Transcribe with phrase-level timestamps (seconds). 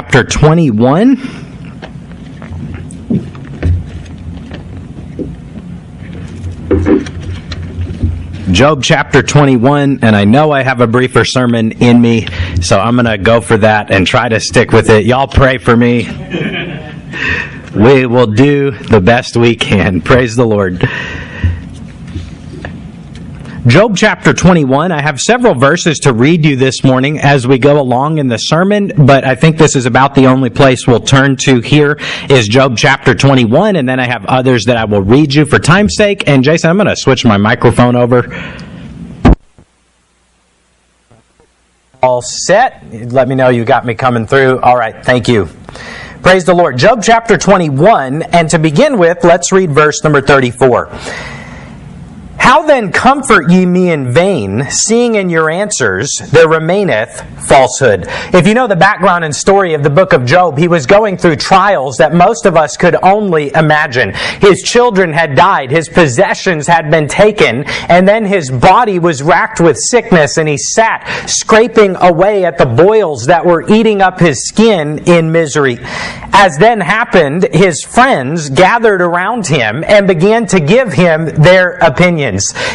[0.00, 1.16] chapter 21.
[8.50, 12.26] Job chapter 21, and I know I have a briefer sermon in me,
[12.62, 15.04] so I'm going to go for that and try to stick with it.
[15.04, 16.04] Y'all pray for me.
[17.74, 20.00] we will do the best we can.
[20.00, 20.80] Praise the Lord.
[23.66, 24.90] Job chapter 21.
[24.90, 28.38] I have several verses to read you this morning as we go along in the
[28.38, 31.98] sermon, but I think this is about the only place we'll turn to here
[32.30, 35.58] is Job chapter 21, and then I have others that I will read you for
[35.58, 36.26] time's sake.
[36.26, 38.32] And Jason, I'm going to switch my microphone over.
[42.02, 42.82] All set.
[43.12, 44.58] Let me know you got me coming through.
[44.60, 45.50] All right, thank you.
[46.22, 46.78] Praise the Lord.
[46.78, 50.88] Job chapter 21, and to begin with, let's read verse number 34.
[52.40, 58.06] How then comfort ye me in vain, seeing in your answers there remaineth falsehood?
[58.34, 61.18] If you know the background and story of the book of Job, he was going
[61.18, 64.14] through trials that most of us could only imagine.
[64.40, 69.60] His children had died, his possessions had been taken, and then his body was racked
[69.60, 74.48] with sickness, and he sat scraping away at the boils that were eating up his
[74.48, 75.78] skin in misery.
[76.32, 81.78] As then happened, his friends gathered around him and began to give him their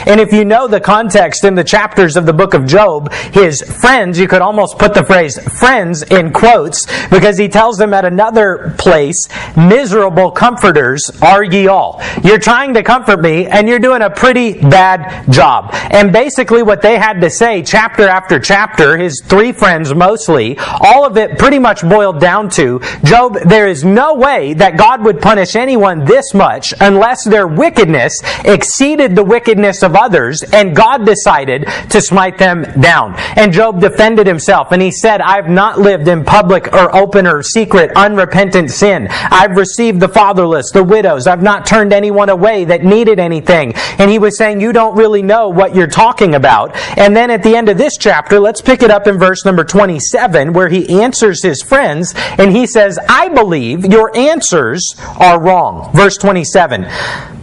[0.05, 3.61] And if you know the context in the chapters of the book of Job, his
[3.61, 8.05] friends, you could almost put the phrase friends in quotes because he tells them at
[8.05, 12.01] another place, miserable comforters are ye all.
[12.23, 15.69] You're trying to comfort me and you're doing a pretty bad job.
[15.73, 21.05] And basically what they had to say chapter after chapter, his three friends mostly, all
[21.05, 25.21] of it pretty much boiled down to, Job, there is no way that God would
[25.21, 31.65] punish anyone this much unless their wickedness exceeded the wickedness of others and God decided
[31.89, 33.15] to smite them down.
[33.35, 37.43] And Job defended himself and he said, I've not lived in public or open or
[37.43, 39.07] secret unrepentant sin.
[39.09, 41.27] I've received the fatherless, the widows.
[41.27, 43.73] I've not turned anyone away that needed anything.
[43.99, 46.75] And he was saying, you don't really know what you're talking about.
[46.97, 49.63] And then at the end of this chapter, let's pick it up in verse number
[49.63, 55.91] 27 where he answers his friends and he says, I believe your answers are wrong.
[55.93, 56.87] Verse 27.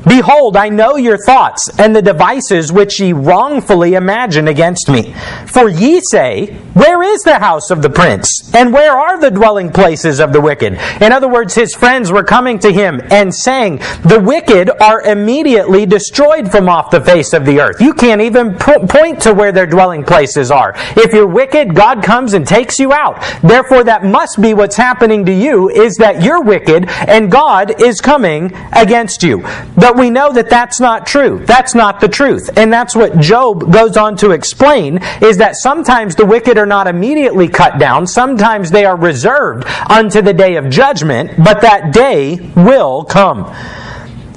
[0.08, 5.14] Behold, I know your thoughts and the devices which ye wrongfully imagine against me.
[5.46, 8.50] For ye say, Where is the house of the prince?
[8.54, 10.74] And where are the dwelling places of the wicked?
[11.00, 15.86] In other words, his friends were coming to him and saying, The wicked are immediately
[15.86, 17.80] destroyed from off the face of the earth.
[17.80, 20.72] You can't even point to where their dwelling places are.
[20.96, 23.22] If you're wicked, God comes and takes you out.
[23.42, 28.00] Therefore, that must be what's happening to you is that you're wicked and God is
[28.00, 29.42] coming against you.
[29.76, 31.42] But we know that that's not true.
[31.44, 32.50] That's not the truth.
[32.56, 36.86] And that's what Job goes on to explain is that sometimes the wicked are not
[36.86, 38.06] immediately cut down.
[38.06, 43.52] Sometimes they are reserved unto the day of judgment, but that day will come.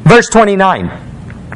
[0.03, 1.14] Verse 29.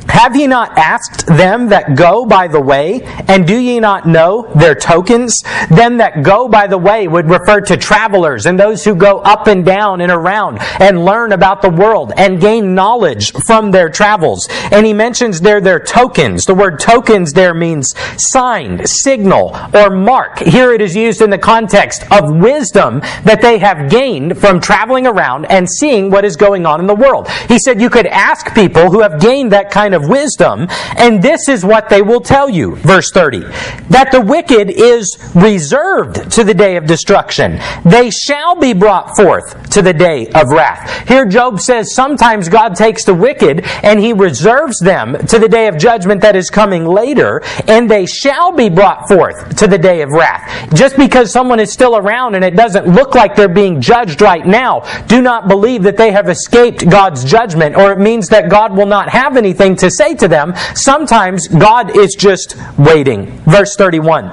[0.09, 4.51] Have ye not asked them that go by the way, and do ye not know
[4.55, 5.41] their tokens?
[5.69, 9.47] Them that go by the way would refer to travelers and those who go up
[9.47, 14.47] and down and around and learn about the world and gain knowledge from their travels.
[14.71, 16.43] And he mentions there their tokens.
[16.43, 20.39] The word tokens there means sign, signal, or mark.
[20.39, 25.07] Here it is used in the context of wisdom that they have gained from traveling
[25.07, 27.29] around and seeing what is going on in the world.
[27.47, 30.67] He said you could ask people who have gained that kind of of wisdom,
[30.97, 32.75] and this is what they will tell you.
[32.77, 33.43] Verse 30
[33.89, 37.59] that the wicked is reserved to the day of destruction.
[37.83, 41.07] They shall be brought forth to the day of wrath.
[41.07, 45.67] Here, Job says sometimes God takes the wicked and he reserves them to the day
[45.67, 50.01] of judgment that is coming later, and they shall be brought forth to the day
[50.01, 50.73] of wrath.
[50.73, 54.45] Just because someone is still around and it doesn't look like they're being judged right
[54.45, 58.75] now, do not believe that they have escaped God's judgment, or it means that God
[58.75, 60.53] will not have anything to say to them.
[60.75, 63.27] Sometimes God is just waiting.
[63.45, 64.29] Verse 31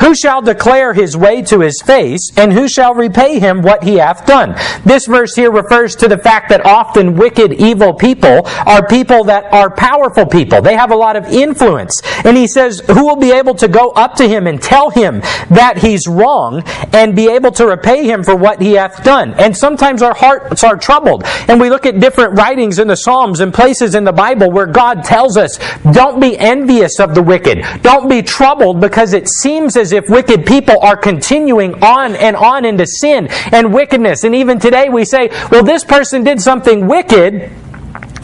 [0.00, 3.96] Who shall declare his way to his face, and who shall repay him what he
[3.96, 4.54] hath done?
[4.84, 9.52] This verse here refers to the fact that often wicked, evil people are people that
[9.52, 10.62] are powerful people.
[10.62, 12.00] They have a lot of influence.
[12.24, 15.20] And he says, Who will be able to go up to him and tell him
[15.50, 16.62] that he's wrong
[16.92, 19.34] and be able to repay him for what he hath done?
[19.34, 21.22] And sometimes our hearts are troubled.
[21.48, 24.66] And we look at different writings in the Psalms and places in the Bible where
[24.78, 25.58] God tells us,
[25.92, 27.64] don't be envious of the wicked.
[27.82, 32.64] Don't be troubled because it seems as if wicked people are continuing on and on
[32.64, 34.22] into sin and wickedness.
[34.22, 37.50] And even today we say, well, this person did something wicked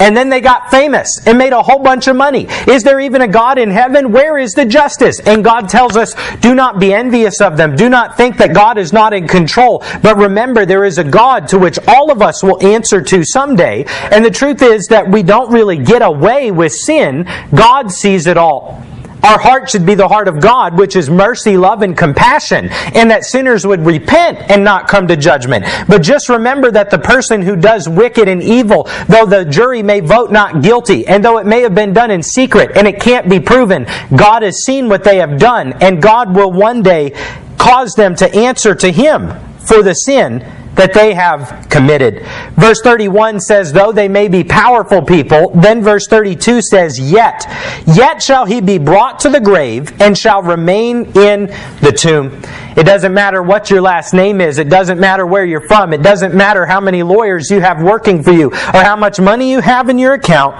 [0.00, 2.46] And then they got famous and made a whole bunch of money.
[2.68, 4.12] Is there even a God in heaven?
[4.12, 5.20] Where is the justice?
[5.20, 7.76] And God tells us, do not be envious of them.
[7.76, 9.84] Do not think that God is not in control.
[10.02, 13.84] But remember, there is a God to which all of us will answer to someday.
[13.86, 17.28] And the truth is that we don't really get away with sin.
[17.54, 18.84] God sees it all.
[19.24, 23.10] Our heart should be the heart of God, which is mercy, love, and compassion, and
[23.10, 25.64] that sinners would repent and not come to judgment.
[25.88, 30.00] But just remember that the person who does wicked and evil, though the jury may
[30.00, 33.28] vote not guilty, and though it may have been done in secret and it can't
[33.28, 37.12] be proven, God has seen what they have done, and God will one day
[37.56, 40.44] cause them to answer to Him for the sin
[40.74, 42.24] that they have committed.
[42.54, 47.44] Verse 31 says, though they may be powerful people, then verse 32 says, yet,
[47.86, 51.46] yet shall he be brought to the grave and shall remain in
[51.80, 52.42] the tomb.
[52.76, 54.58] It doesn't matter what your last name is.
[54.58, 55.92] It doesn't matter where you're from.
[55.92, 59.50] It doesn't matter how many lawyers you have working for you or how much money
[59.50, 60.56] you have in your account.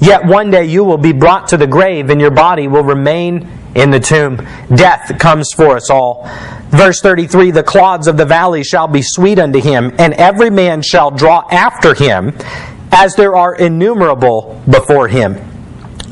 [0.00, 3.48] Yet one day you will be brought to the grave and your body will remain
[3.76, 4.36] in the tomb.
[4.74, 6.28] Death comes for us all.
[6.70, 10.82] Verse 33 The clods of the valley shall be sweet unto him, and every man
[10.82, 12.36] shall draw after him,
[12.90, 15.45] as there are innumerable before him.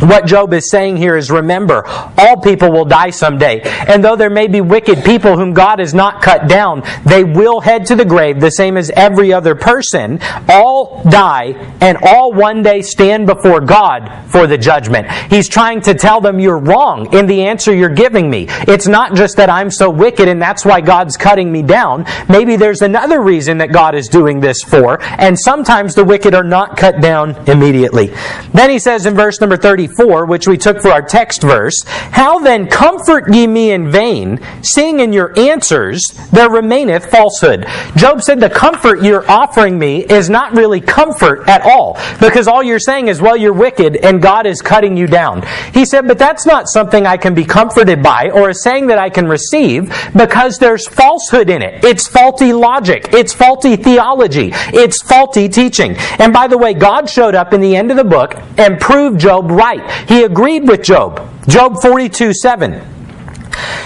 [0.04, 1.82] What Job is saying here is remember,
[2.18, 3.62] all people will die someday.
[3.62, 7.60] And though there may be wicked people whom God has not cut down, they will
[7.60, 10.18] head to the grave the same as every other person.
[10.48, 15.10] All die and all one day stand before God for the judgment.
[15.30, 18.46] He's trying to tell them you're wrong in the answer you're giving me.
[18.48, 22.04] It's not just that I'm so wicked and that's why God's cutting me down.
[22.28, 25.02] Maybe there's another reason that God is doing this for.
[25.02, 28.08] And sometimes the wicked are not cut down immediately.
[28.52, 31.74] Then he says in verse number 30, 34, which we took for our text verse,
[31.86, 36.02] How then comfort ye me in vain, seeing in your answers
[36.32, 37.66] there remaineth falsehood?
[37.96, 42.62] Job said, The comfort you're offering me is not really comfort at all, because all
[42.62, 45.42] you're saying is, Well, you're wicked and God is cutting you down.
[45.72, 48.98] He said, But that's not something I can be comforted by or a saying that
[48.98, 51.84] I can receive because there's falsehood in it.
[51.84, 55.96] It's faulty logic, it's faulty theology, it's faulty teaching.
[56.18, 59.20] And by the way, God showed up in the end of the book and proved
[59.20, 60.08] Job right right.
[60.08, 61.28] He agreed with Job.
[61.48, 62.93] Job 42 7.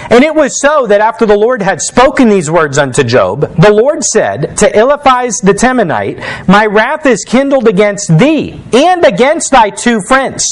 [0.09, 3.71] And it was so that after the Lord had spoken these words unto Job, the
[3.71, 9.69] Lord said to Eliphaz the Temanite, My wrath is kindled against thee and against thy
[9.69, 10.43] two friends.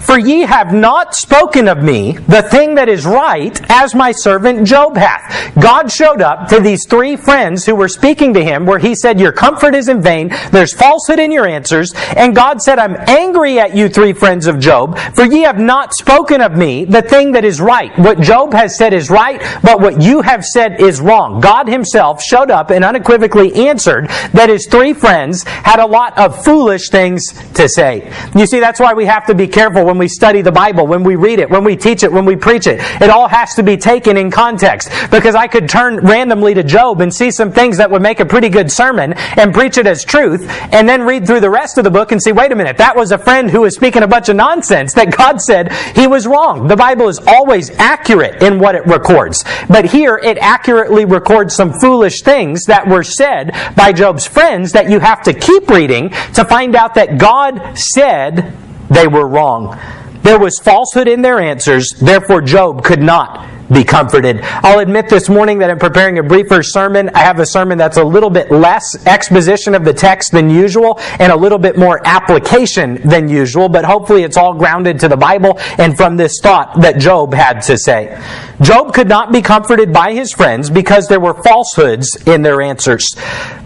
[0.00, 4.66] For ye have not spoken of me the thing that is right, as my servant
[4.66, 5.54] Job hath.
[5.60, 9.20] God showed up to these three friends who were speaking to him, where he said,
[9.20, 11.92] Your comfort is in vain, there's falsehood in your answers.
[12.16, 15.94] And God said, I'm angry at you, three friends of Job, for ye have not
[15.94, 17.96] spoken of me the thing that is right.
[17.98, 21.40] What Job has said is right, but what you have said is wrong.
[21.40, 26.44] God Himself showed up and unequivocally answered that His three friends had a lot of
[26.44, 27.24] foolish things
[27.54, 28.12] to say.
[28.34, 31.02] You see, that's why we have to be careful when we study the Bible, when
[31.02, 32.80] we read it, when we teach it, when we preach it.
[33.00, 37.00] It all has to be taken in context because I could turn randomly to Job
[37.00, 40.04] and see some things that would make a pretty good sermon and preach it as
[40.04, 42.76] truth and then read through the rest of the book and see, wait a minute,
[42.78, 46.06] that was a friend who was speaking a bunch of nonsense that God said he
[46.06, 46.66] was wrong.
[46.66, 49.44] The Bible is always accurate in what it records.
[49.68, 54.90] But here it accurately records some foolish things that were said by Job's friends that
[54.90, 58.52] you have to keep reading to find out that God said
[58.90, 59.78] they were wrong.
[60.22, 64.40] There was falsehood in their answers, therefore Job could not be comforted.
[64.42, 67.96] I'll admit this morning that in preparing a briefer sermon, I have a sermon that's
[67.96, 72.00] a little bit less exposition of the text than usual and a little bit more
[72.06, 76.80] application than usual, but hopefully it's all grounded to the Bible and from this thought
[76.80, 78.20] that Job had to say.
[78.60, 83.04] Job could not be comforted by his friends because there were falsehoods in their answers.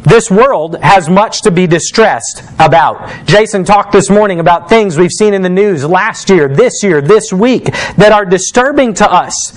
[0.05, 3.27] This world has much to be distressed about.
[3.27, 7.01] Jason talked this morning about things we've seen in the news last year, this year,
[7.01, 7.65] this week
[7.97, 9.53] that are disturbing to us.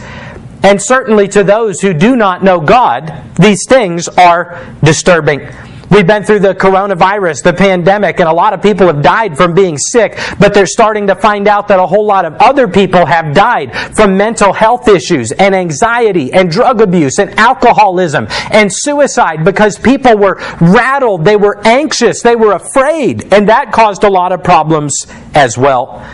[0.64, 5.50] And certainly to those who do not know God, these things are disturbing.
[5.90, 9.56] We've been through the coronavirus, the pandemic, and a lot of people have died from
[9.56, 13.08] being sick, but they're starting to find out that a whole lot of other people
[13.08, 19.44] have died from mental health issues and anxiety and drug abuse and alcoholism and suicide
[19.44, 24.32] because people were rattled, they were anxious, they were afraid, and that caused a lot
[24.32, 26.06] of problems as well.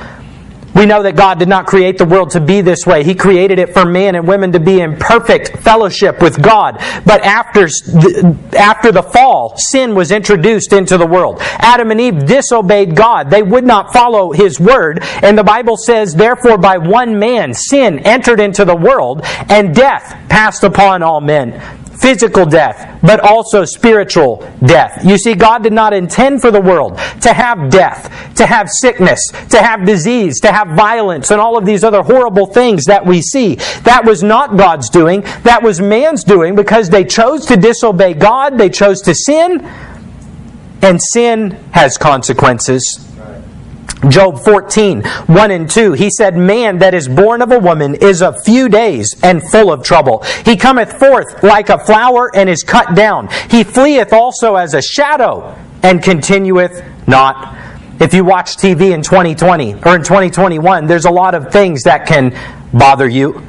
[0.75, 3.03] We know that God did not create the world to be this way.
[3.03, 6.75] He created it for man and women to be in perfect fellowship with God.
[7.05, 7.67] But after,
[8.57, 11.37] after the fall, sin was introduced into the world.
[11.41, 13.29] Adam and Eve disobeyed God.
[13.29, 14.99] They would not follow His word.
[15.23, 20.17] And the Bible says, therefore, by one man, sin entered into the world, and death
[20.27, 21.61] passed upon all men.
[21.99, 25.03] Physical death, but also spiritual death.
[25.03, 29.19] You see, God did not intend for the world to have death, to have sickness,
[29.49, 33.21] to have disease, to have violence, and all of these other horrible things that we
[33.21, 33.55] see.
[33.83, 35.21] That was not God's doing.
[35.43, 39.65] That was man's doing because they chose to disobey God, they chose to sin,
[40.81, 43.01] and sin has consequences.
[44.09, 48.21] Job 14, 1 and 2, he said, Man that is born of a woman is
[48.21, 50.23] of few days and full of trouble.
[50.43, 53.29] He cometh forth like a flower and is cut down.
[53.49, 57.57] He fleeth also as a shadow and continueth not.
[57.99, 62.05] If you watch TV in 2020 or in 2021, there's a lot of things that
[62.05, 62.37] can
[62.73, 63.41] bother you.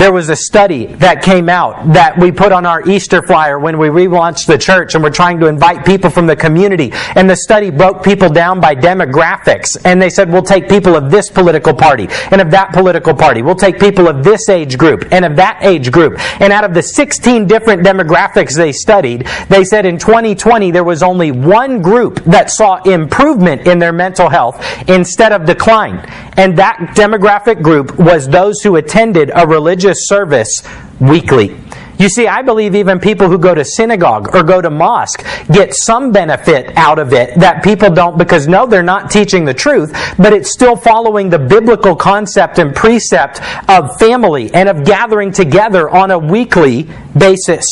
[0.00, 3.76] There was a study that came out that we put on our Easter flyer when
[3.76, 6.90] we relaunched the church and we're trying to invite people from the community.
[7.16, 9.76] And the study broke people down by demographics.
[9.84, 13.42] And they said, we'll take people of this political party and of that political party.
[13.42, 16.18] We'll take people of this age group and of that age group.
[16.40, 21.02] And out of the 16 different demographics they studied, they said in 2020 there was
[21.02, 25.98] only one group that saw improvement in their mental health instead of decline.
[26.38, 30.62] And that demographic group was those who attended a religious service
[31.00, 31.56] weekly.
[32.00, 35.74] You see, I believe even people who go to synagogue or go to mosque get
[35.74, 39.92] some benefit out of it that people don't because no, they're not teaching the truth,
[40.16, 45.90] but it's still following the biblical concept and precept of family and of gathering together
[45.90, 47.66] on a weekly basis.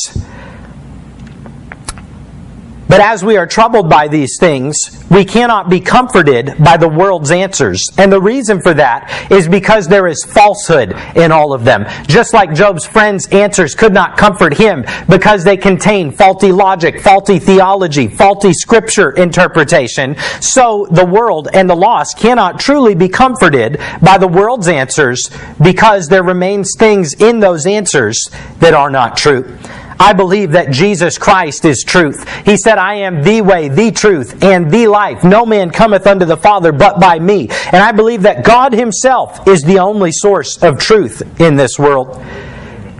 [2.88, 4.75] But as we are troubled by these things,
[5.11, 7.83] we cannot be comforted by the world's answers.
[7.99, 11.87] And the reason for that is because there is falsehood in all of them.
[12.07, 17.38] Just like Job's friends' answers could not comfort him because they contain faulty logic, faulty
[17.38, 24.16] theology, faulty scripture interpretation, so the world and the lost cannot truly be comforted by
[24.18, 25.30] the world's answers
[25.62, 28.18] because there remains things in those answers
[28.61, 29.59] that are not true.
[30.00, 32.28] I believe that Jesus Christ is truth.
[32.44, 35.24] He said, I am the way, the truth, and the life.
[35.24, 37.48] No man cometh unto the Father but by me.
[37.72, 42.24] And I believe that God Himself is the only source of truth in this world.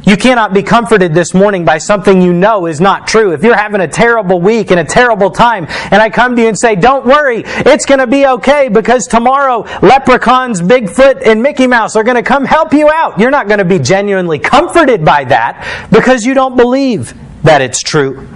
[0.09, 3.33] You cannot be comforted this morning by something you know is not true.
[3.35, 6.49] If you're having a terrible week and a terrible time, and I come to you
[6.49, 11.67] and say, Don't worry, it's going to be okay because tomorrow leprechauns, Bigfoot, and Mickey
[11.67, 13.21] Mouse are going to come help you out.
[13.21, 17.13] You're not going to be genuinely comforted by that because you don't believe
[17.43, 18.27] that it's true.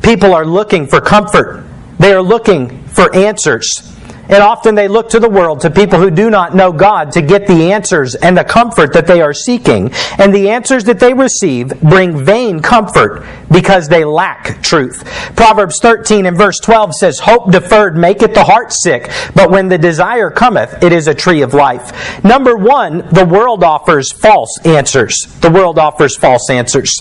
[0.00, 1.66] People are looking for comfort,
[1.98, 3.94] they are looking for answers.
[4.28, 7.22] And often they look to the world, to people who do not know God, to
[7.22, 9.90] get the answers and the comfort that they are seeking.
[10.18, 15.04] And the answers that they receive bring vain comfort because they lack truth.
[15.34, 19.78] Proverbs 13 and verse 12 says, Hope deferred maketh the heart sick, but when the
[19.78, 22.22] desire cometh, it is a tree of life.
[22.22, 25.16] Number one, the world offers false answers.
[25.40, 26.92] The world offers false answers.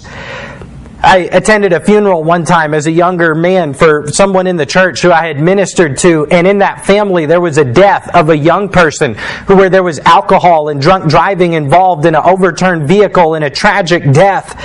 [1.04, 5.04] I attended a funeral one time as a younger man for someone in the church
[5.04, 8.38] who I had ministered to, and in that family there was a death of a
[8.38, 9.14] young person
[9.46, 13.50] who where there was alcohol and drunk driving involved in an overturned vehicle and a
[13.50, 14.56] tragic death.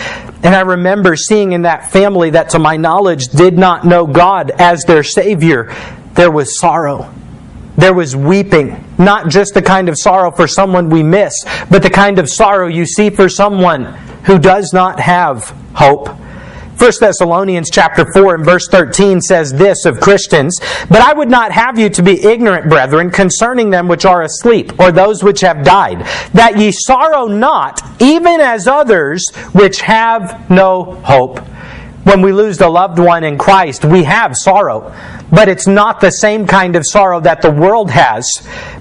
[0.42, 4.52] And I remember seeing in that family that to my knowledge did not know God
[4.58, 5.74] as their Savior,
[6.14, 7.12] there was sorrow.
[7.76, 11.34] There was weeping, not just the kind of sorrow for someone we miss,
[11.70, 16.08] but the kind of sorrow you see for someone who does not have hope.
[16.78, 21.52] 1 Thessalonians chapter 4 and verse 13 says this of Christians, But I would not
[21.52, 25.64] have you to be ignorant, brethren, concerning them which are asleep, or those which have
[25.64, 26.00] died,
[26.34, 31.38] that ye sorrow not, even as others which have no hope.
[32.04, 34.92] When we lose a loved one in Christ, we have sorrow.
[35.30, 38.28] But it's not the same kind of sorrow that the world has,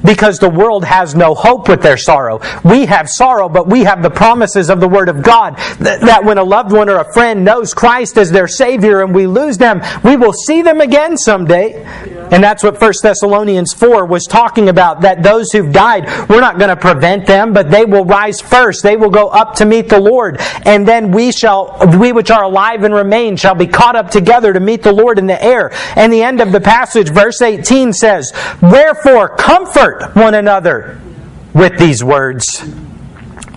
[0.03, 2.41] because the world has no hope with their sorrow.
[2.65, 6.37] We have sorrow, but we have the promises of the Word of God that when
[6.37, 9.81] a loved one or a friend knows Christ as their Savior and we lose them,
[10.03, 11.83] we will see them again someday.
[12.31, 16.57] And that's what 1 Thessalonians 4 was talking about, that those who've died, we're not
[16.57, 18.83] going to prevent them, but they will rise first.
[18.83, 20.37] They will go up to meet the Lord.
[20.65, 24.53] And then we shall, we which are alive and remain shall be caught up together
[24.53, 25.71] to meet the Lord in the air.
[25.95, 30.99] And the end of the passage, verse 18 says, Wherefore comfort one another
[31.53, 32.63] with these words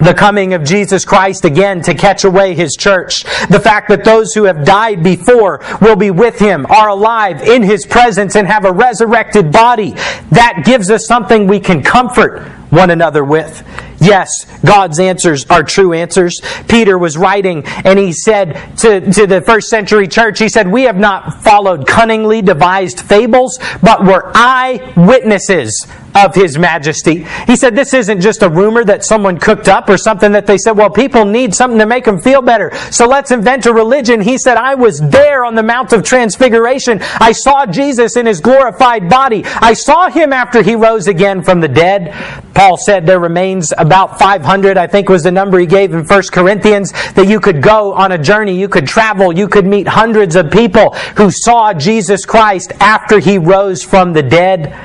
[0.00, 3.22] the coming of Jesus Christ again to catch away his church.
[3.48, 7.62] The fact that those who have died before will be with him, are alive in
[7.62, 9.90] his presence, and have a resurrected body.
[10.30, 13.62] That gives us something we can comfort one another with.
[14.04, 16.40] Yes, God's answers are true answers.
[16.68, 20.82] Peter was writing and he said to, to the first century church, he said, We
[20.82, 27.26] have not followed cunningly devised fables, but were eyewitnesses of His majesty.
[27.46, 30.58] He said this isn't just a rumor that someone cooked up or something that they
[30.58, 32.74] said, well, people need something to make them feel better.
[32.90, 34.20] So let's invent a religion.
[34.20, 37.00] He said, I was there on the Mount of Transfiguration.
[37.02, 39.44] I saw Jesus in His glorified body.
[39.44, 42.12] I saw Him after He rose again from the dead.
[42.54, 46.22] Paul said there remains about 500, I think was the number he gave in 1
[46.32, 50.34] Corinthians, that you could go on a journey, you could travel, you could meet hundreds
[50.36, 54.76] of people who saw Jesus Christ after He rose from the dead.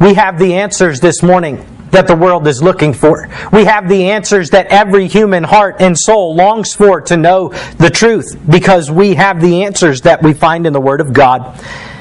[0.00, 3.28] We have the answers this morning that the world is looking for.
[3.52, 7.90] We have the answers that every human heart and soul longs for to know the
[7.90, 11.58] truth because we have the answers that we find in the Word of God.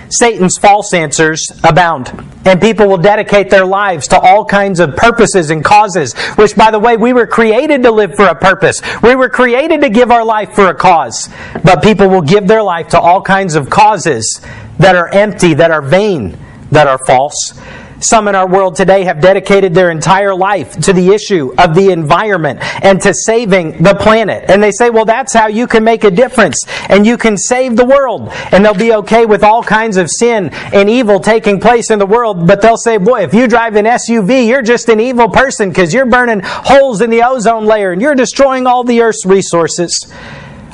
[0.10, 2.12] Satan's false answers abound,
[2.46, 6.72] and people will dedicate their lives to all kinds of purposes and causes, which, by
[6.72, 8.82] the way, we were created to live for a purpose.
[9.02, 11.30] We were created to give our life for a cause.
[11.64, 14.42] But people will give their life to all kinds of causes
[14.80, 16.38] that are empty, that are vain,
[16.72, 17.60] that are false.
[18.00, 21.90] Some in our world today have dedicated their entire life to the issue of the
[21.90, 24.46] environment and to saving the planet.
[24.50, 27.76] And they say, well, that's how you can make a difference and you can save
[27.76, 28.30] the world.
[28.52, 32.06] And they'll be okay with all kinds of sin and evil taking place in the
[32.06, 32.46] world.
[32.46, 35.92] But they'll say, boy, if you drive an SUV, you're just an evil person because
[35.92, 40.08] you're burning holes in the ozone layer and you're destroying all the Earth's resources.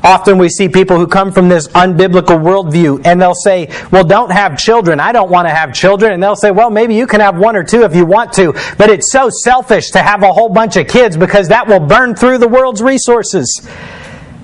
[0.03, 4.31] Often we see people who come from this unbiblical worldview and they'll say, Well, don't
[4.31, 4.99] have children.
[4.99, 6.11] I don't want to have children.
[6.11, 8.51] And they'll say, Well, maybe you can have one or two if you want to,
[8.77, 12.15] but it's so selfish to have a whole bunch of kids because that will burn
[12.15, 13.65] through the world's resources.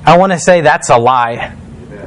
[0.06, 1.56] I want to say that's a lie.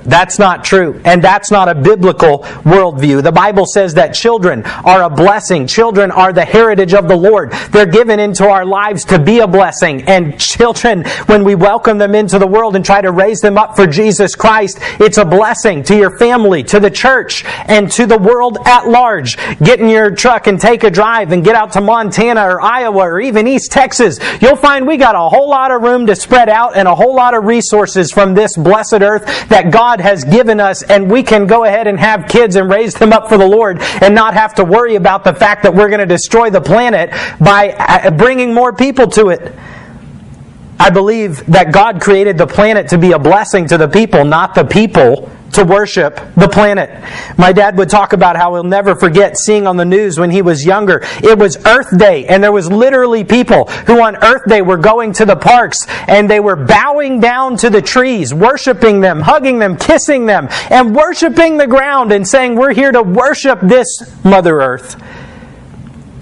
[0.04, 1.00] That's not true.
[1.04, 3.22] And that's not a biblical worldview.
[3.22, 5.66] The Bible says that children are a blessing.
[5.66, 7.52] Children are the heritage of the Lord.
[7.70, 10.02] They're given into our lives to be a blessing.
[10.02, 13.76] And children, when we welcome them into the world and try to raise them up
[13.76, 18.18] for Jesus Christ, it's a blessing to your family, to the church, and to the
[18.18, 19.36] world at large.
[19.58, 23.02] Get in your truck and take a drive and get out to Montana or Iowa
[23.02, 24.18] or even East Texas.
[24.40, 27.14] You'll find we got a whole lot of room to spread out and a whole
[27.14, 31.22] lot of resources from this blessed earth that God God has given us, and we
[31.22, 34.32] can go ahead and have kids and raise them up for the Lord and not
[34.32, 38.10] have to worry about the fact that we're going to destroy the planet by uh,
[38.10, 39.54] bringing more people to it.
[40.80, 44.54] I believe that God created the planet to be a blessing to the people, not
[44.54, 46.90] the people to worship the planet.
[47.38, 50.42] My dad would talk about how he'll never forget seeing on the news when he
[50.42, 51.00] was younger.
[51.22, 55.12] It was Earth Day, and there was literally people who on Earth Day were going
[55.14, 59.76] to the parks and they were bowing down to the trees, worshiping them, hugging them,
[59.76, 63.86] kissing them, and worshiping the ground and saying, We're here to worship this
[64.24, 64.96] Mother Earth.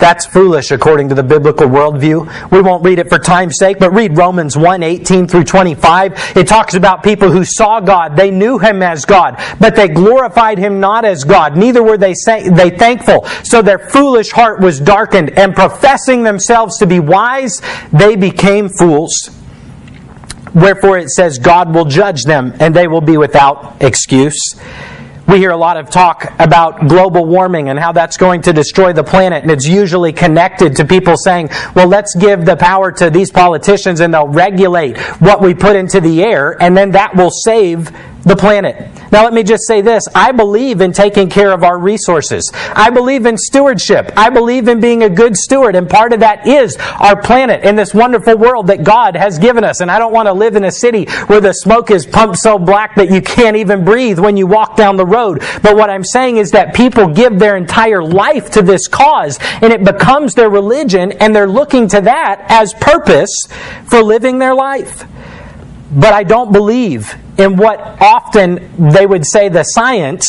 [0.00, 2.50] That's foolish according to the biblical worldview.
[2.50, 6.36] We won't read it for time's sake, but read Romans 1 18 through 25.
[6.36, 8.16] It talks about people who saw God.
[8.16, 11.54] They knew Him as God, but they glorified Him not as God.
[11.56, 13.26] Neither were they, they thankful.
[13.44, 17.60] So their foolish heart was darkened, and professing themselves to be wise,
[17.92, 19.12] they became fools.
[20.54, 24.56] Wherefore it says, God will judge them, and they will be without excuse.
[25.31, 28.93] We hear a lot of talk about global warming and how that's going to destroy
[28.93, 33.11] the planet, and it's usually connected to people saying, well, let's give the power to
[33.11, 37.31] these politicians and they'll regulate what we put into the air, and then that will
[37.31, 37.93] save
[38.25, 38.90] the planet.
[39.12, 42.51] Now, let me just say this I believe in taking care of our resources.
[42.55, 44.12] I believe in stewardship.
[44.16, 47.79] I believe in being a good steward, and part of that is our planet and
[47.79, 49.81] this wonderful world that God has given us.
[49.81, 52.59] And I don't want to live in a city where the smoke is pumped so
[52.59, 55.19] black that you can't even breathe when you walk down the road.
[55.28, 59.72] But what I'm saying is that people give their entire life to this cause, and
[59.72, 63.30] it becomes their religion, and they're looking to that as purpose
[63.87, 65.04] for living their life.
[65.92, 70.28] But I don't believe in what often they would say the science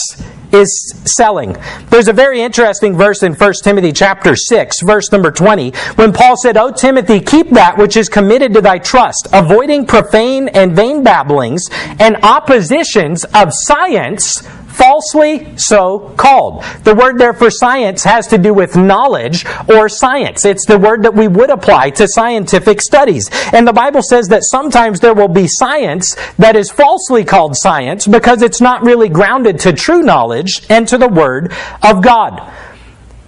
[0.54, 1.56] is selling.
[1.90, 6.36] There's a very interesting verse in 1 Timothy chapter 6, verse number 20, when Paul
[6.38, 11.04] said, O Timothy, keep that which is committed to thy trust, avoiding profane and vain
[11.04, 16.64] babblings and oppositions of science falsely so called.
[16.84, 20.46] The word there for science has to do with knowledge or science.
[20.46, 23.30] It's the word that we would apply to scientific studies.
[23.54, 28.08] And the Bible says that sometimes there will be science that is falsely called science
[28.08, 31.54] because it's not really grounded to true knowledge and to the word
[31.84, 32.52] of God.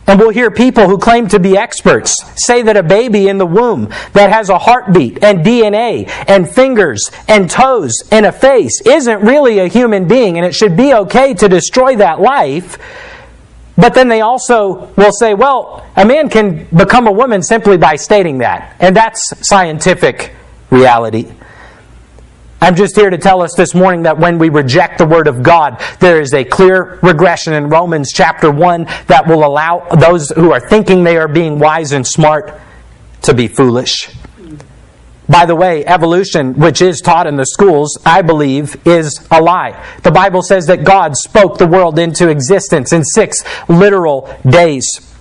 [0.06, 3.46] And we'll hear people who claim to be experts say that a baby in the
[3.46, 9.22] womb that has a heartbeat and DNA and fingers and toes and a face isn't
[9.22, 12.78] really a human being and it should be okay to destroy that life
[13.76, 17.96] But then they also will say, well, a man can become a woman simply by
[17.96, 18.76] stating that.
[18.80, 20.34] And that's scientific
[20.70, 21.32] reality.
[22.64, 25.44] I'm just here to tell us this morning that when we reject the Word of
[25.44, 30.54] God, there is a clear regression in Romans chapter 1 that will allow those who
[30.54, 32.58] are thinking they are being wise and smart
[33.24, 34.10] to be foolish.
[35.28, 39.86] By the way, evolution, which is taught in the schools, I believe, is a lie.
[40.04, 45.13] The Bible says that God spoke the world into existence in six literal days.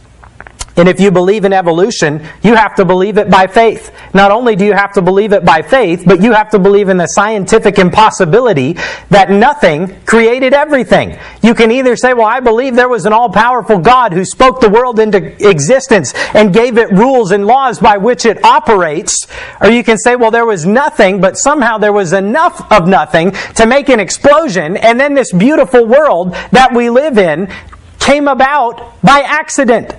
[0.76, 3.94] And if you believe in evolution, you have to believe it by faith.
[4.14, 6.88] Not only do you have to believe it by faith, but you have to believe
[6.88, 8.78] in the scientific impossibility
[9.10, 11.18] that nothing created everything.
[11.42, 14.70] You can either say, well, I believe there was an all-powerful God who spoke the
[14.70, 19.26] world into existence and gave it rules and laws by which it operates,
[19.60, 23.32] or you can say, well, there was nothing, but somehow there was enough of nothing
[23.56, 27.52] to make an explosion, and then this beautiful world that we live in
[27.98, 29.94] came about by accident.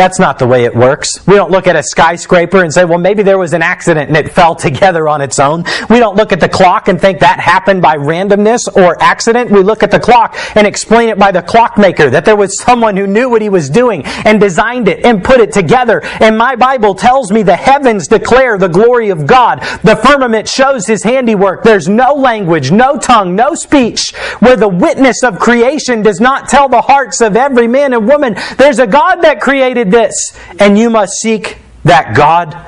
[0.00, 1.10] That's not the way it works.
[1.26, 4.16] We don't look at a skyscraper and say, well, maybe there was an accident and
[4.16, 5.64] it fell together on its own.
[5.90, 9.50] We don't look at the clock and think that happened by randomness or accident.
[9.50, 12.96] We look at the clock and explain it by the clockmaker, that there was someone
[12.96, 16.00] who knew what he was doing and designed it and put it together.
[16.02, 19.60] And my Bible tells me the heavens declare the glory of God.
[19.82, 21.62] The firmament shows his handiwork.
[21.62, 26.70] There's no language, no tongue, no speech where the witness of creation does not tell
[26.70, 28.34] the hearts of every man and woman.
[28.56, 30.14] There's a God that created this,
[30.58, 32.66] and you must seek that God.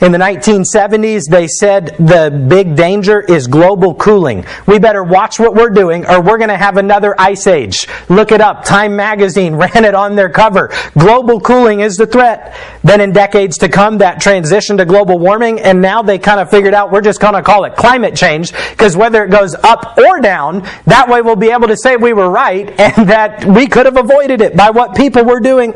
[0.00, 4.44] In the 1970s, they said the big danger is global cooling.
[4.64, 7.88] We better watch what we're doing or we're going to have another ice age.
[8.08, 8.64] Look it up.
[8.64, 10.72] Time magazine ran it on their cover.
[10.96, 12.56] Global cooling is the threat.
[12.84, 16.48] Then in decades to come, that transition to global warming, and now they kind of
[16.48, 19.98] figured out we're just going to call it climate change because whether it goes up
[19.98, 23.66] or down, that way we'll be able to say we were right and that we
[23.66, 25.74] could have avoided it by what people were doing.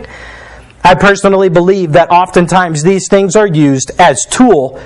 [0.84, 4.80] I personally believe that oftentimes these things are used as tool,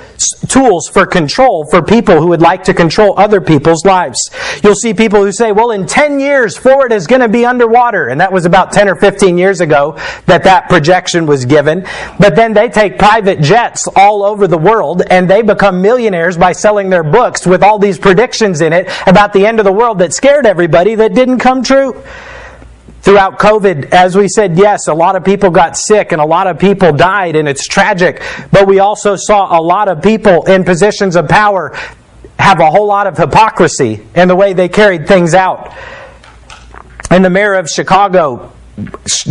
[0.46, 4.18] tools for control for people who would like to control other people's lives.
[4.62, 8.09] You'll see people who say, well, in 10 years, Florida is going to be underwater.
[8.09, 11.87] And that was about 10 or 15 years ago that that projection was given.
[12.20, 16.52] But then they take private jets all over the world and they become millionaires by
[16.52, 19.98] selling their books with all these predictions in it about the end of the world
[20.00, 22.02] that scared everybody that didn't come true.
[23.02, 26.48] Throughout COVID, as we said, yes, a lot of people got sick and a lot
[26.48, 28.20] of people died, and it's tragic.
[28.50, 31.76] But we also saw a lot of people in positions of power
[32.38, 35.72] have a whole lot of hypocrisy in the way they carried things out.
[37.11, 38.52] And the mayor of Chicago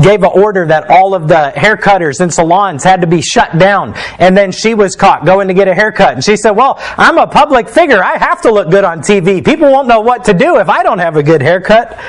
[0.01, 3.93] gave an order that all of the haircutters and salons had to be shut down.
[4.17, 6.13] And then she was caught going to get a haircut.
[6.13, 8.03] And she said, Well, I'm a public figure.
[8.03, 9.45] I have to look good on TV.
[9.45, 11.99] People won't know what to do if I don't have a good haircut.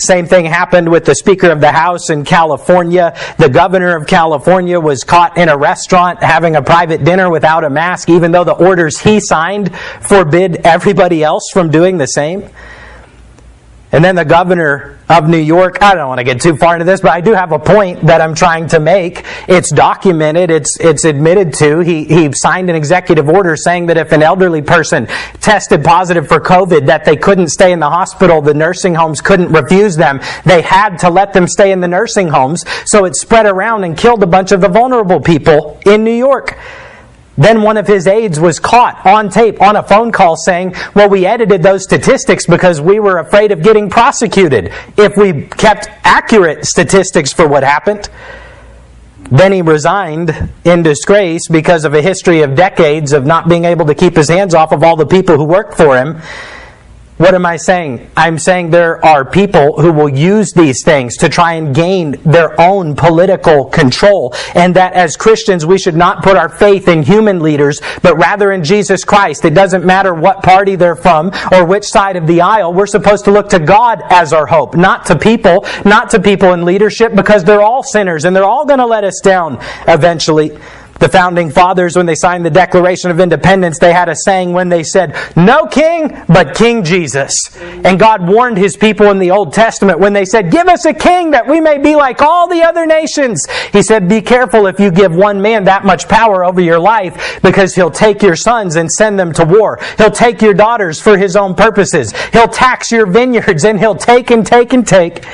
[0.00, 3.14] Same thing happened with the Speaker of the House in California.
[3.38, 7.70] The governor of California was caught in a restaurant having a private dinner without a
[7.70, 12.48] mask, even though the orders he signed forbid everybody else from doing the same.
[13.92, 16.84] And then the governor of New York, I don't want to get too far into
[16.84, 19.24] this, but I do have a point that I'm trying to make.
[19.48, 21.80] It's documented, it's, it's admitted to.
[21.80, 25.08] He, he signed an executive order saying that if an elderly person
[25.40, 29.50] tested positive for COVID, that they couldn't stay in the hospital, the nursing homes couldn't
[29.50, 30.20] refuse them.
[30.44, 32.64] They had to let them stay in the nursing homes.
[32.84, 36.56] So it spread around and killed a bunch of the vulnerable people in New York.
[37.40, 41.08] Then one of his aides was caught on tape on a phone call saying, Well,
[41.08, 46.66] we edited those statistics because we were afraid of getting prosecuted if we kept accurate
[46.66, 48.10] statistics for what happened.
[49.30, 53.86] Then he resigned in disgrace because of a history of decades of not being able
[53.86, 56.20] to keep his hands off of all the people who worked for him.
[57.20, 58.10] What am I saying?
[58.16, 62.58] I'm saying there are people who will use these things to try and gain their
[62.58, 67.40] own political control, and that as Christians we should not put our faith in human
[67.40, 69.44] leaders, but rather in Jesus Christ.
[69.44, 72.72] It doesn't matter what party they're from or which side of the aisle.
[72.72, 76.54] We're supposed to look to God as our hope, not to people, not to people
[76.54, 80.58] in leadership, because they're all sinners and they're all going to let us down eventually.
[81.00, 84.68] The founding fathers, when they signed the Declaration of Independence, they had a saying when
[84.68, 87.32] they said, No king, but King Jesus.
[87.58, 90.92] And God warned his people in the Old Testament when they said, Give us a
[90.92, 93.46] king that we may be like all the other nations.
[93.72, 97.40] He said, Be careful if you give one man that much power over your life
[97.42, 99.78] because he'll take your sons and send them to war.
[99.96, 102.12] He'll take your daughters for his own purposes.
[102.32, 105.24] He'll tax your vineyards and he'll take and take and take.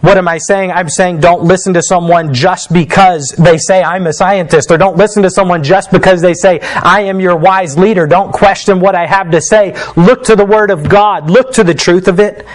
[0.00, 0.70] What am I saying?
[0.70, 4.96] I'm saying don't listen to someone just because they say I'm a scientist, or don't
[4.96, 8.06] listen to someone just because they say I am your wise leader.
[8.06, 9.76] Don't question what I have to say.
[9.96, 12.46] Look to the Word of God, look to the truth of it.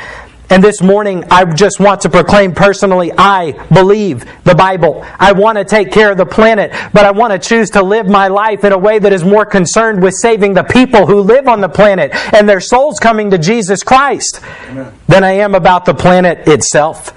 [0.49, 5.05] And this morning, I just want to proclaim personally I believe the Bible.
[5.19, 8.08] I want to take care of the planet, but I want to choose to live
[8.08, 11.47] my life in a way that is more concerned with saving the people who live
[11.47, 14.93] on the planet and their souls coming to Jesus Christ Amen.
[15.08, 17.13] than I am about the planet itself.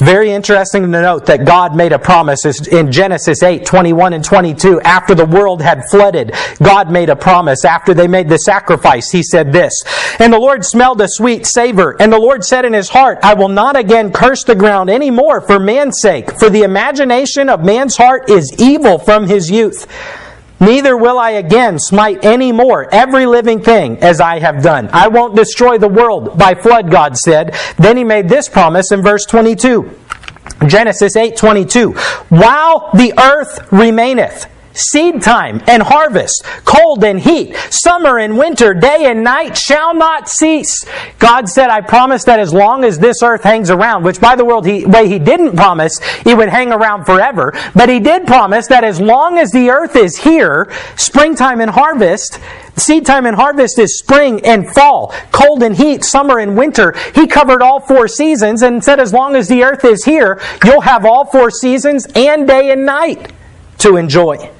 [0.00, 4.80] Very interesting to note that God made a promise in Genesis 8, 21 and 22.
[4.80, 7.66] After the world had flooded, God made a promise.
[7.66, 9.72] After they made the sacrifice, He said this,
[10.18, 13.34] And the Lord smelled a sweet savor, and the Lord said in His heart, I
[13.34, 17.62] will not again curse the ground any more for man's sake, for the imagination of
[17.62, 19.86] man's heart is evil from his youth.
[20.60, 24.90] Neither will I again smite any more every living thing as I have done.
[24.92, 27.56] I won't destroy the world by flood, God said.
[27.78, 29.90] Then he made this promise in verse 22.
[30.66, 31.96] Genesis 8:22
[32.28, 34.46] While the earth remaineth
[34.80, 40.28] seed time and harvest, cold and heat, summer and winter, day and night shall not
[40.28, 40.84] cease.
[41.18, 44.44] God said, I promise that as long as this earth hangs around, which by the
[44.44, 49.00] way he didn't promise he would hang around forever, but he did promise that as
[49.00, 52.38] long as the earth is here, springtime and harvest,
[52.76, 56.94] seed time and harvest is spring and fall, cold and heat, summer and winter.
[57.14, 60.80] He covered all four seasons and said as long as the earth is here, you'll
[60.80, 63.32] have all four seasons and day and night
[63.78, 64.50] to enjoy.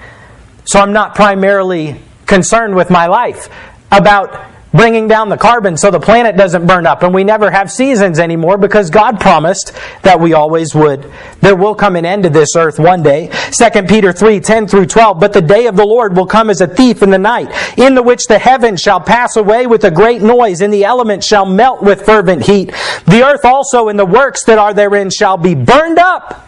[0.64, 3.48] So I'm not primarily concerned with my life
[3.90, 7.70] about bringing down the carbon so the planet doesn't burn up and we never have
[7.70, 11.10] seasons anymore because God promised that we always would.
[11.40, 13.30] There will come an end to this earth one day.
[13.58, 15.18] 2 Peter 3, 10 through 12.
[15.18, 17.94] But the day of the Lord will come as a thief in the night, in
[17.94, 21.46] the which the heavens shall pass away with a great noise, and the elements shall
[21.46, 22.72] melt with fervent heat.
[23.06, 26.46] The earth also and the works that are therein shall be burned up.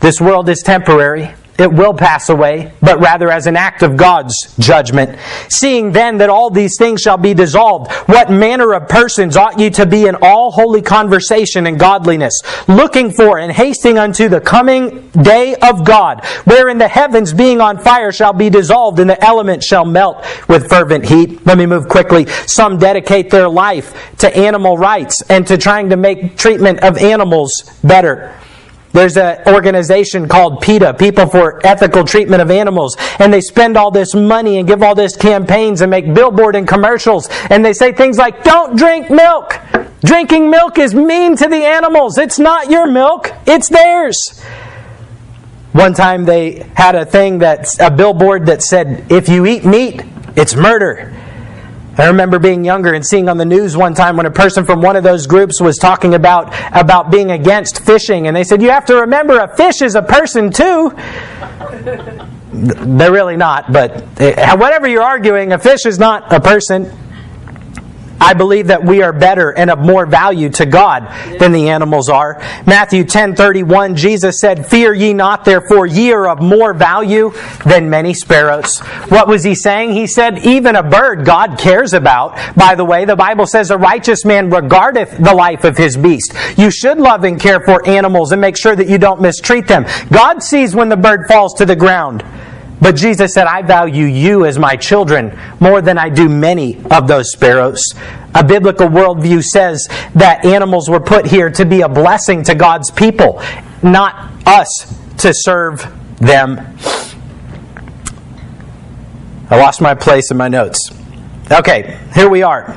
[0.00, 4.54] This world is temporary it will pass away, but rather as an act of God's
[4.58, 5.18] judgment.
[5.48, 9.70] Seeing then that all these things shall be dissolved, what manner of persons ought ye
[9.70, 15.10] to be in all holy conversation and godliness, looking for and hasting unto the coming
[15.10, 19.66] day of God, wherein the heavens being on fire shall be dissolved and the elements
[19.66, 21.44] shall melt with fervent heat.
[21.46, 22.26] Let me move quickly.
[22.46, 27.52] Some dedicate their life to animal rights and to trying to make treatment of animals
[27.84, 28.34] better.
[28.92, 33.90] There's an organization called PETA, People for Ethical Treatment of Animals, and they spend all
[33.90, 37.92] this money and give all this campaigns and make billboard and commercials, and they say
[37.92, 39.58] things like, don't drink milk!
[40.04, 42.18] Drinking milk is mean to the animals.
[42.18, 44.18] It's not your milk, it's theirs.
[45.72, 50.02] One time they had a thing that's a billboard that said, if you eat meat,
[50.36, 51.14] it's murder.
[51.98, 54.80] I remember being younger and seeing on the news one time when a person from
[54.80, 58.70] one of those groups was talking about, about being against fishing, and they said, You
[58.70, 60.92] have to remember a fish is a person too.
[62.54, 66.90] They're really not, but eh, whatever you're arguing, a fish is not a person.
[68.22, 71.08] I believe that we are better and of more value to God
[71.40, 72.40] than the animals are.
[72.66, 77.32] Matthew 10:31 Jesus said, "Fear ye not, therefore ye are of more value
[77.66, 79.94] than many sparrows." What was he saying?
[79.94, 83.76] He said, "Even a bird God cares about." By the way, the Bible says a
[83.76, 86.32] righteous man regardeth the life of his beast.
[86.56, 89.84] You should love and care for animals and make sure that you don't mistreat them.
[90.12, 92.22] God sees when the bird falls to the ground.
[92.82, 97.06] But Jesus said, I value you as my children more than I do many of
[97.06, 97.80] those sparrows.
[98.34, 102.90] A biblical worldview says that animals were put here to be a blessing to God's
[102.90, 103.40] people,
[103.84, 106.58] not us to serve them.
[109.48, 110.90] I lost my place in my notes.
[111.52, 112.76] Okay, here we are.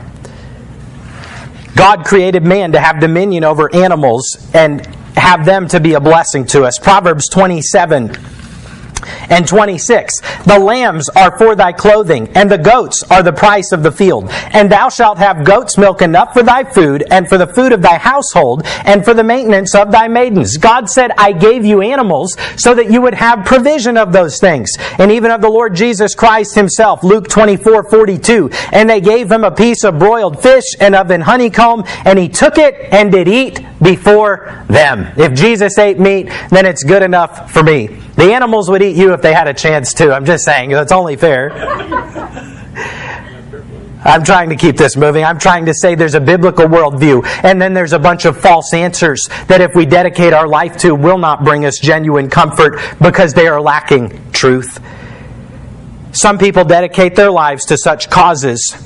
[1.75, 4.85] God created man to have dominion over animals and
[5.17, 6.77] have them to be a blessing to us.
[6.77, 8.15] Proverbs 27
[9.29, 10.13] and 26
[10.45, 14.29] The lambs are for thy clothing, and the goats are the price of the field.
[14.51, 17.81] And thou shalt have goat's milk enough for thy food, and for the food of
[17.81, 20.57] thy household, and for the maintenance of thy maidens.
[20.57, 24.71] God said, I gave you animals so that you would have provision of those things.
[24.97, 28.49] And even of the Lord Jesus Christ himself, Luke 24 42.
[28.71, 32.29] And they gave him a piece of broiled fish and of an honeycomb, and he
[32.29, 35.11] took it and did eat before them.
[35.17, 38.04] If Jesus ate meat, then it's good enough for me.
[38.15, 40.13] The animals would eat you if they had a chance to.
[40.13, 41.51] I'm just saying, that's only fair.
[44.05, 45.23] I'm trying to keep this moving.
[45.23, 48.71] I'm trying to say there's a biblical worldview, and then there's a bunch of false
[48.73, 53.33] answers that if we dedicate our life to will not bring us genuine comfort because
[53.33, 54.79] they are lacking truth.
[56.11, 58.77] Some people dedicate their lives to such causes.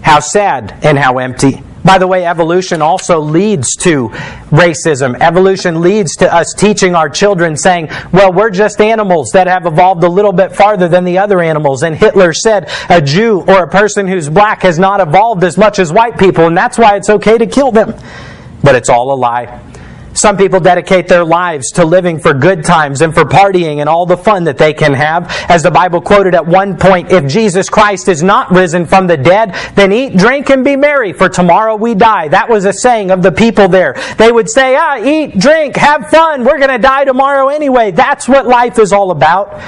[0.00, 1.62] How sad and how empty.
[1.86, 4.08] By the way, evolution also leads to
[4.50, 5.16] racism.
[5.20, 10.02] Evolution leads to us teaching our children saying, well, we're just animals that have evolved
[10.02, 11.84] a little bit farther than the other animals.
[11.84, 15.78] And Hitler said a Jew or a person who's black has not evolved as much
[15.78, 17.94] as white people, and that's why it's okay to kill them.
[18.64, 19.62] But it's all a lie.
[20.16, 24.06] Some people dedicate their lives to living for good times and for partying and all
[24.06, 25.30] the fun that they can have.
[25.48, 29.16] As the Bible quoted at one point, if Jesus Christ is not risen from the
[29.16, 32.28] dead, then eat, drink, and be merry, for tomorrow we die.
[32.28, 33.94] That was a saying of the people there.
[34.16, 36.44] They would say, ah, eat, drink, have fun.
[36.44, 37.90] We're going to die tomorrow anyway.
[37.90, 39.60] That's what life is all about.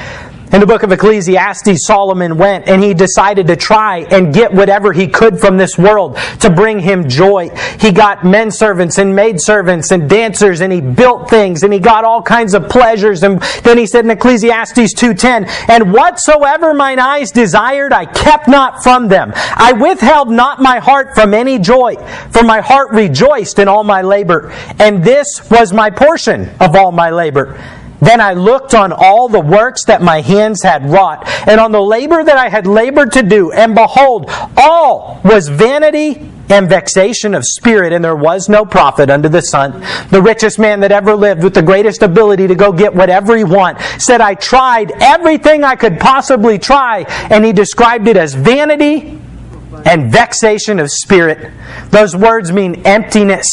[0.50, 4.94] In the book of Ecclesiastes, Solomon went and he decided to try and get whatever
[4.94, 7.50] he could from this world to bring him joy.
[7.78, 11.78] He got men servants and maid servants and dancers and he built things and he
[11.78, 13.24] got all kinds of pleasures.
[13.24, 18.82] And then he said in Ecclesiastes 2.10, And whatsoever mine eyes desired, I kept not
[18.82, 19.32] from them.
[19.34, 21.96] I withheld not my heart from any joy,
[22.30, 24.50] for my heart rejoiced in all my labor.
[24.78, 27.77] And this was my portion of all my labor.
[28.00, 31.80] Then I looked on all the works that my hands had wrought, and on the
[31.80, 37.44] labor that I had labored to do, and behold, all was vanity and vexation of
[37.44, 39.84] spirit, and there was no profit under the sun.
[40.10, 43.44] The richest man that ever lived, with the greatest ability to go get whatever he
[43.44, 49.18] want, said, I tried everything I could possibly try, and he described it as vanity
[49.84, 51.52] and vexation of spirit.
[51.90, 53.46] Those words mean emptiness.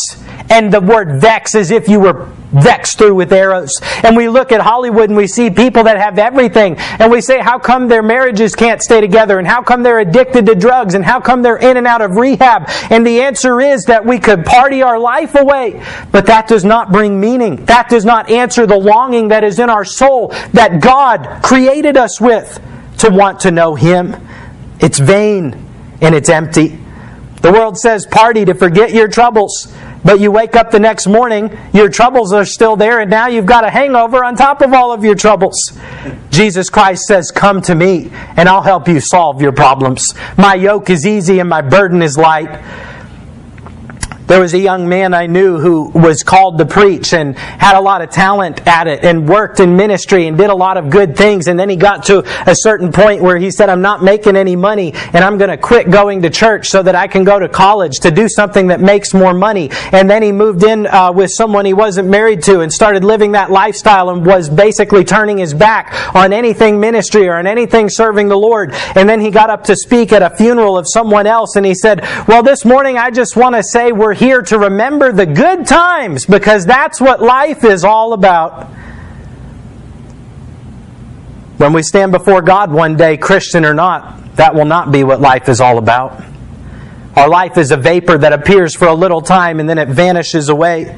[0.49, 3.71] And the word vex as if you were vexed through with arrows.
[4.03, 6.75] And we look at Hollywood and we see people that have everything.
[6.77, 9.39] And we say, how come their marriages can't stay together?
[9.39, 10.93] And how come they're addicted to drugs?
[10.93, 12.69] And how come they're in and out of rehab?
[12.91, 15.83] And the answer is that we could party our life away.
[16.11, 17.65] But that does not bring meaning.
[17.65, 22.21] That does not answer the longing that is in our soul that God created us
[22.21, 22.61] with
[22.99, 24.15] to want to know Him.
[24.79, 25.64] It's vain
[26.01, 26.79] and it's empty.
[27.41, 29.73] The world says party to forget your troubles.
[30.03, 33.47] But you wake up the next morning, your troubles are still there, and now you've
[33.47, 35.55] got a hangover on top of all of your troubles.
[36.29, 40.05] Jesus Christ says, Come to me, and I'll help you solve your problems.
[40.37, 42.51] My yoke is easy and my burden is light.
[44.27, 47.79] There was a young man I knew who was called to preach and had a
[47.79, 51.15] lot of talent at it and worked in ministry and did a lot of good
[51.15, 51.47] things.
[51.47, 54.55] And then he got to a certain point where he said, I'm not making any
[54.55, 57.47] money and I'm going to quit going to church so that I can go to
[57.47, 59.69] college to do something that makes more money.
[59.91, 63.33] And then he moved in uh, with someone he wasn't married to and started living
[63.33, 68.29] that lifestyle and was basically turning his back on anything ministry or on anything serving
[68.29, 68.73] the Lord.
[68.95, 71.75] And then he got up to speak at a funeral of someone else and he
[71.75, 75.65] said, Well, this morning I just want to say we're here to remember the good
[75.65, 78.67] times because that's what life is all about.
[81.57, 85.21] When we stand before God one day, Christian or not, that will not be what
[85.21, 86.21] life is all about.
[87.15, 90.49] Our life is a vapor that appears for a little time and then it vanishes
[90.49, 90.93] away.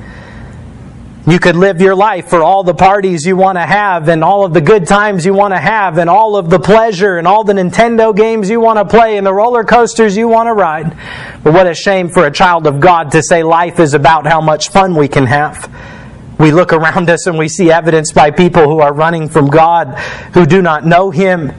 [1.30, 4.46] You could live your life for all the parties you want to have and all
[4.46, 7.44] of the good times you want to have and all of the pleasure and all
[7.44, 10.96] the Nintendo games you want to play and the roller coasters you want to ride.
[11.44, 14.40] But what a shame for a child of God to say life is about how
[14.40, 15.70] much fun we can have.
[16.40, 20.00] We look around us and we see evidence by people who are running from God,
[20.34, 21.52] who do not know Him,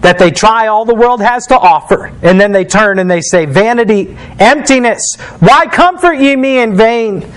[0.00, 3.20] that they try all the world has to offer, and then they turn and they
[3.20, 7.32] say, Vanity, emptiness, why comfort ye me in vain?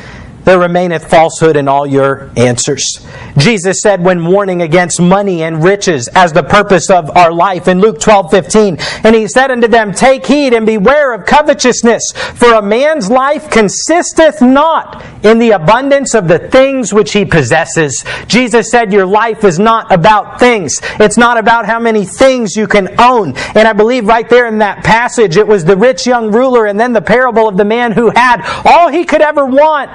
[0.45, 3.05] There remaineth falsehood in all your answers.
[3.37, 7.81] Jesus said when warning against money and riches as the purpose of our life in
[7.81, 12.53] Luke 12 15, and he said unto them, Take heed and beware of covetousness, for
[12.53, 18.05] a man's life consisteth not in the abundance of the things which he possesses.
[18.27, 22.67] Jesus said, Your life is not about things, it's not about how many things you
[22.67, 23.35] can own.
[23.55, 26.79] And I believe right there in that passage, it was the rich young ruler and
[26.79, 29.89] then the parable of the man who had all he could ever want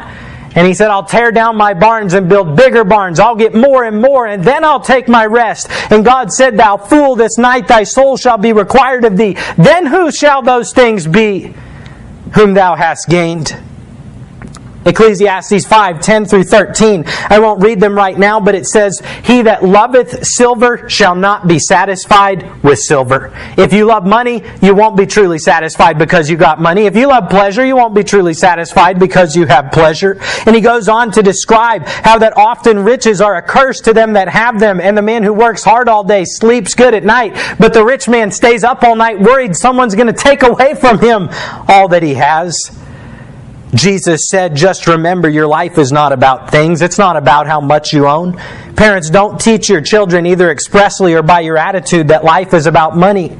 [0.54, 3.20] and he said, I'll tear down my barns and build bigger barns.
[3.20, 5.68] I'll get more and more, and then I'll take my rest.
[5.90, 9.36] And God said, Thou fool, this night thy soul shall be required of thee.
[9.56, 11.54] Then who shall those things be
[12.34, 13.56] whom thou hast gained?
[14.86, 17.04] Ecclesiastes 5 10 through 13.
[17.28, 21.46] I won't read them right now, but it says, He that loveth silver shall not
[21.46, 23.30] be satisfied with silver.
[23.58, 26.86] If you love money, you won't be truly satisfied because you got money.
[26.86, 30.18] If you love pleasure, you won't be truly satisfied because you have pleasure.
[30.46, 34.14] And he goes on to describe how that often riches are a curse to them
[34.14, 37.36] that have them, and the man who works hard all day sleeps good at night,
[37.58, 40.98] but the rich man stays up all night worried someone's going to take away from
[40.98, 41.28] him
[41.68, 42.79] all that he has.
[43.74, 46.82] Jesus said, just remember your life is not about things.
[46.82, 48.36] It's not about how much you own.
[48.76, 52.96] Parents, don't teach your children either expressly or by your attitude that life is about
[52.96, 53.36] money.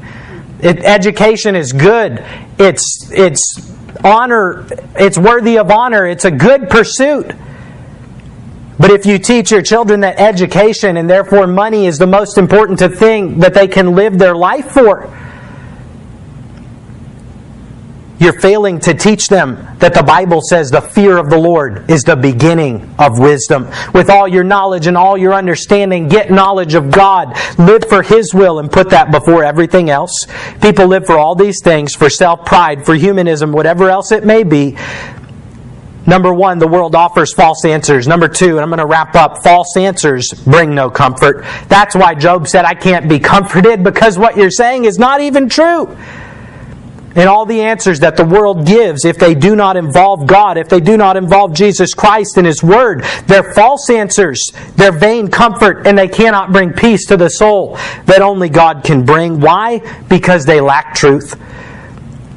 [0.61, 2.23] It, education is good.
[2.57, 7.31] It's, it's honor, it's worthy of honor, it's a good pursuit.
[8.79, 12.79] But if you teach your children that education and therefore money is the most important
[12.79, 15.05] thing that they can live their life for,
[18.21, 22.03] you're failing to teach them that the Bible says the fear of the Lord is
[22.03, 23.67] the beginning of wisdom.
[23.95, 27.35] With all your knowledge and all your understanding, get knowledge of God.
[27.57, 30.27] Live for His will and put that before everything else.
[30.61, 34.43] People live for all these things, for self pride, for humanism, whatever else it may
[34.43, 34.77] be.
[36.05, 38.07] Number one, the world offers false answers.
[38.07, 41.43] Number two, and I'm going to wrap up, false answers bring no comfort.
[41.69, 45.49] That's why Job said, I can't be comforted because what you're saying is not even
[45.49, 45.97] true
[47.15, 50.69] and all the answers that the world gives, if they do not involve God, if
[50.69, 54.41] they do not involve Jesus Christ and His Word, they're false answers.
[54.75, 59.05] They're vain comfort, and they cannot bring peace to the soul that only God can
[59.05, 59.39] bring.
[59.39, 59.79] Why?
[60.07, 61.35] Because they lack truth.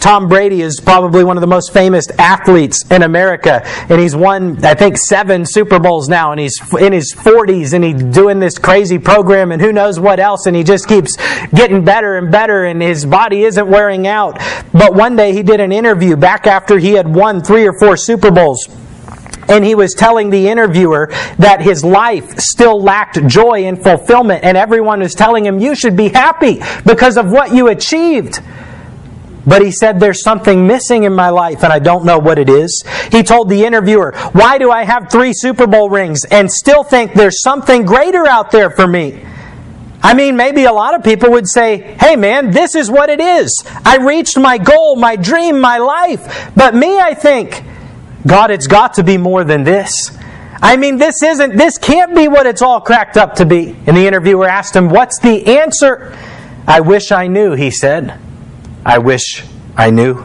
[0.05, 4.63] Tom Brady is probably one of the most famous athletes in America, and he's won,
[4.63, 8.59] I think, seven Super Bowls now, and he's in his 40s, and he's doing this
[8.59, 11.17] crazy program, and who knows what else, and he just keeps
[11.55, 14.39] getting better and better, and his body isn't wearing out.
[14.75, 17.97] But one day he did an interview back after he had won three or four
[17.97, 18.69] Super Bowls.
[19.49, 24.45] And he was telling the interviewer that his life still lacked joy and fulfillment.
[24.45, 28.41] And everyone was telling him, You should be happy because of what you achieved.
[29.47, 32.49] But he said, There's something missing in my life, and I don't know what it
[32.49, 32.85] is.
[33.11, 37.15] He told the interviewer, Why do I have three Super Bowl rings and still think
[37.15, 39.25] there's something greater out there for me?
[40.03, 43.21] I mean, maybe a lot of people would say, Hey man, this is what it
[43.21, 43.65] is.
[43.85, 46.53] I reached my goal, my dream, my life.
[46.55, 47.63] But me, I think,
[48.27, 50.17] God, it's got to be more than this.
[50.61, 53.77] I mean, this isn't, this can't be what it's all cracked up to be.
[53.87, 56.17] And the interviewer asked him, What's the answer?
[56.67, 58.19] I wish I knew, he said.
[58.85, 59.45] I wish
[59.77, 60.25] I knew.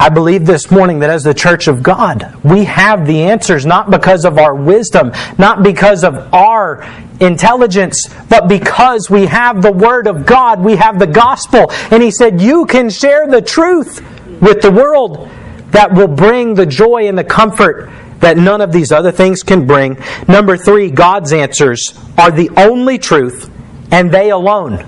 [0.00, 3.90] I believe this morning that as the church of God, we have the answers not
[3.90, 6.82] because of our wisdom, not because of our
[7.20, 11.70] intelligence, but because we have the Word of God, we have the gospel.
[11.90, 14.00] And He said, You can share the truth
[14.40, 15.28] with the world
[15.72, 17.90] that will bring the joy and the comfort
[18.20, 19.98] that none of these other things can bring.
[20.26, 23.50] Number three, God's answers are the only truth,
[23.92, 24.86] and they alone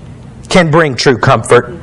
[0.49, 1.79] can bring true comfort.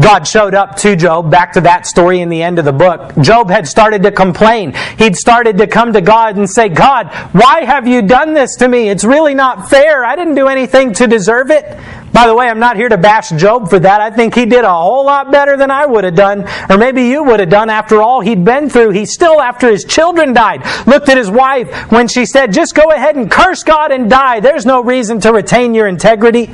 [0.00, 3.12] God showed up to Job, back to that story in the end of the book.
[3.20, 4.74] Job had started to complain.
[4.98, 8.68] He'd started to come to God and say, God, why have you done this to
[8.68, 8.88] me?
[8.88, 10.04] It's really not fair.
[10.04, 11.64] I didn't do anything to deserve it.
[12.12, 14.00] By the way, I'm not here to bash Job for that.
[14.00, 17.04] I think he did a whole lot better than I would have done, or maybe
[17.04, 18.90] you would have done after all he'd been through.
[18.90, 22.90] He still, after his children died, looked at his wife when she said, Just go
[22.90, 24.40] ahead and curse God and die.
[24.40, 26.50] There's no reason to retain your integrity.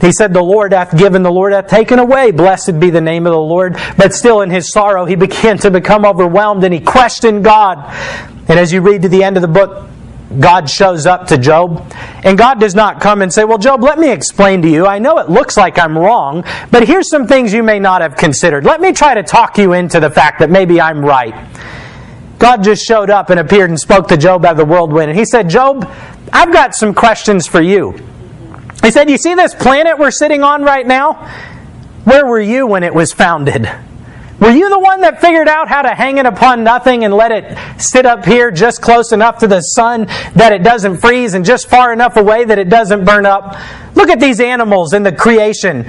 [0.00, 2.30] He said, The Lord hath given, the Lord hath taken away.
[2.30, 3.78] Blessed be the name of the Lord.
[3.96, 7.78] But still, in his sorrow, he began to become overwhelmed and he questioned God.
[8.48, 9.88] And as you read to the end of the book,
[10.38, 13.98] God shows up to Job, and God does not come and say, Well, Job, let
[13.98, 14.86] me explain to you.
[14.86, 18.14] I know it looks like I'm wrong, but here's some things you may not have
[18.16, 18.64] considered.
[18.64, 21.34] Let me try to talk you into the fact that maybe I'm right.
[22.38, 25.18] God just showed up and appeared and spoke to Job out of the whirlwind, and
[25.18, 25.90] he said, Job,
[26.32, 27.98] I've got some questions for you.
[28.84, 31.14] He said, You see this planet we're sitting on right now?
[32.04, 33.68] Where were you when it was founded?
[34.40, 37.30] Were you the one that figured out how to hang it upon nothing and let
[37.30, 41.44] it sit up here just close enough to the sun that it doesn't freeze and
[41.44, 43.54] just far enough away that it doesn't burn up?
[43.94, 45.84] Look at these animals in the creation.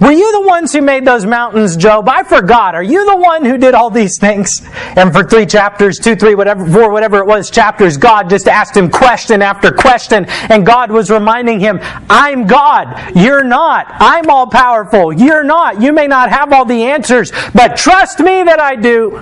[0.00, 2.08] Were you the ones who made those mountains, Job?
[2.08, 2.74] I forgot.
[2.74, 4.50] Are you the one who did all these things?
[4.96, 8.76] And for three chapters, two, three, whatever, four, whatever it was, chapters, God just asked
[8.76, 10.26] him question after question.
[10.26, 11.78] And God was reminding him,
[12.10, 13.16] I'm God.
[13.16, 13.86] You're not.
[13.88, 15.12] I'm all powerful.
[15.12, 15.80] You're not.
[15.80, 19.16] You may not have all the answers, but trust me that I do.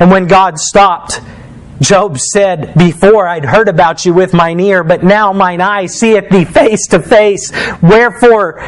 [0.00, 1.20] And when God stopped,
[1.80, 6.28] Job said, Before I'd heard about you with mine ear, but now mine eye seeth
[6.30, 7.52] thee face to face.
[7.82, 8.62] Wherefore,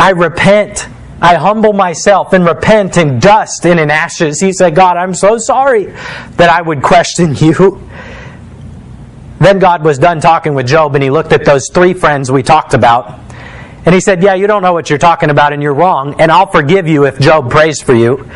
[0.00, 0.88] I repent.
[1.20, 4.40] I humble myself and repent in dust and in ashes.
[4.40, 5.84] He said, God, I'm so sorry
[6.36, 7.86] that I would question you.
[9.40, 12.42] Then God was done talking with Job and he looked at those three friends we
[12.42, 13.20] talked about.
[13.84, 16.32] And he said, Yeah, you don't know what you're talking about and you're wrong, and
[16.32, 18.26] I'll forgive you if Job prays for you.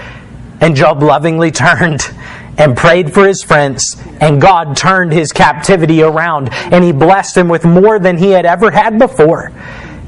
[0.61, 2.03] And Job lovingly turned
[2.59, 7.49] and prayed for his friends, and God turned his captivity around, and he blessed him
[7.49, 9.51] with more than he had ever had before.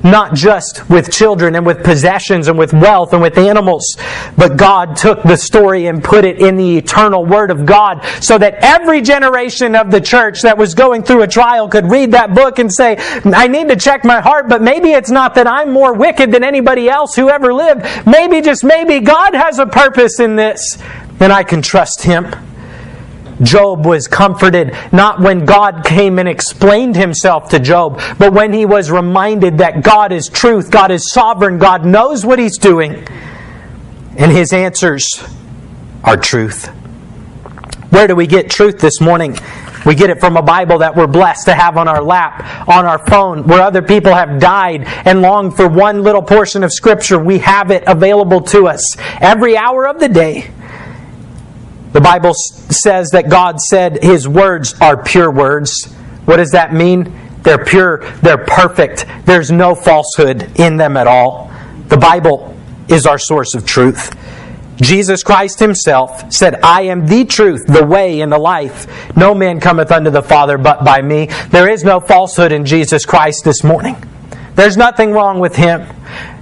[0.02, 3.96] Not just with children and with possessions and with wealth and with animals,
[4.36, 8.38] but God took the story and put it in the eternal Word of God so
[8.38, 12.34] that every generation of the church that was going through a trial could read that
[12.34, 15.72] book and say, I need to check my heart, but maybe it's not that I'm
[15.72, 18.06] more wicked than anybody else who ever lived.
[18.06, 20.78] Maybe, just maybe, God has a purpose in this,
[21.20, 22.26] and I can trust Him.
[23.42, 28.64] Job was comforted not when God came and explained himself to Job, but when he
[28.64, 33.06] was reminded that God is truth, God is sovereign, God knows what he's doing,
[34.16, 35.22] and his answers
[36.02, 36.66] are truth.
[37.90, 39.36] Where do we get truth this morning?
[39.86, 42.84] We get it from a Bible that we're blessed to have on our lap, on
[42.84, 47.20] our phone, where other people have died and longed for one little portion of Scripture.
[47.20, 50.50] We have it available to us every hour of the day.
[51.96, 55.90] The Bible says that God said His words are pure words.
[56.26, 57.10] What does that mean?
[57.40, 59.06] They're pure, they're perfect.
[59.24, 61.50] There's no falsehood in them at all.
[61.88, 62.54] The Bible
[62.90, 64.14] is our source of truth.
[64.76, 69.16] Jesus Christ Himself said, I am the truth, the way, and the life.
[69.16, 71.30] No man cometh unto the Father but by me.
[71.48, 73.96] There is no falsehood in Jesus Christ this morning.
[74.54, 75.86] There's nothing wrong with Him.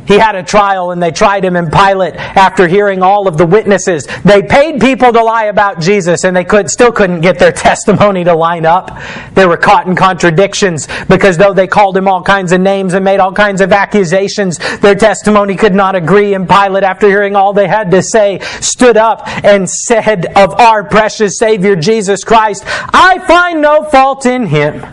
[0.06, 3.46] He had a trial and they tried him in Pilate after hearing all of the
[3.46, 4.06] witnesses.
[4.24, 8.24] They paid people to lie about Jesus and they could, still couldn't get their testimony
[8.24, 8.90] to line up.
[9.32, 13.04] They were caught in contradictions because though they called him all kinds of names and
[13.04, 16.34] made all kinds of accusations, their testimony could not agree.
[16.34, 20.84] And Pilate, after hearing all they had to say, stood up and said of our
[20.84, 24.84] precious Savior Jesus Christ, I find no fault in him.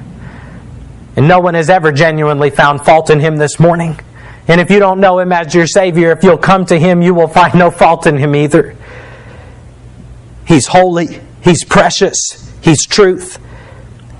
[1.17, 3.99] And no one has ever genuinely found fault in him this morning.
[4.47, 7.13] And if you don't know Him as your Savior, if you'll come to Him, you
[7.13, 8.75] will find no fault in Him either.
[10.45, 13.39] He's holy, He's precious, He's truth.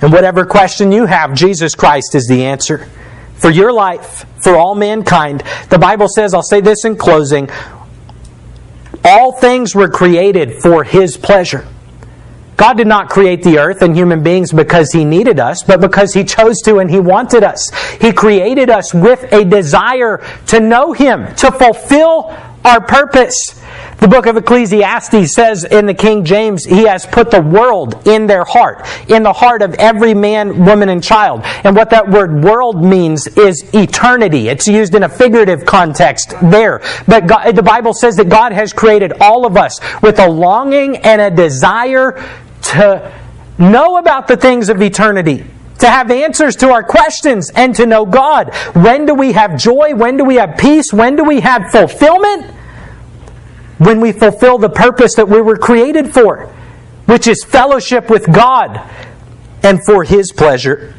[0.02, 2.90] And whatever question you have, Jesus Christ is the answer.
[3.36, 7.50] For your life, for all mankind, the Bible says, I'll say this in closing,
[9.04, 11.68] all things were created for His pleasure.
[12.62, 16.14] God did not create the earth and human beings because He needed us, but because
[16.14, 17.72] He chose to and He wanted us.
[18.00, 23.60] He created us with a desire to know Him, to fulfill our purpose.
[23.98, 28.28] The book of Ecclesiastes says in the King James, He has put the world in
[28.28, 31.42] their heart, in the heart of every man, woman, and child.
[31.64, 34.50] And what that word world means is eternity.
[34.50, 36.84] It's used in a figurative context there.
[37.08, 40.98] But God, the Bible says that God has created all of us with a longing
[40.98, 42.24] and a desire
[42.64, 43.12] to
[43.58, 45.46] know about the things of eternity,
[45.80, 48.54] to have answers to our questions, and to know God.
[48.74, 49.96] When do we have joy?
[49.96, 50.94] When do we have peace?
[50.94, 52.46] When do we have fulfillment?
[53.78, 56.48] When we fulfill the purpose that we were created for,
[57.06, 58.82] which is fellowship with God
[59.64, 60.94] and for His pleasure.